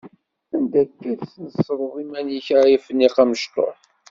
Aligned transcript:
Anda 0.55 0.77
akka 0.83 1.11
tesnesreḍ 1.19 1.93
iman-ik 2.03 2.47
a 2.57 2.59
Afniq 2.75 3.15
amecṭuḥ? 3.23 3.77